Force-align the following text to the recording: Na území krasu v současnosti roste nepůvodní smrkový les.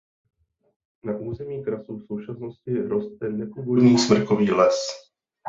Na 1.03 1.17
území 1.17 1.63
krasu 1.63 1.97
v 1.97 2.05
současnosti 2.05 2.81
roste 2.83 3.29
nepůvodní 3.29 3.97
smrkový 3.97 4.51
les. 4.51 4.75